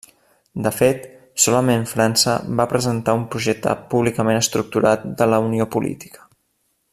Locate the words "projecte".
3.35-3.75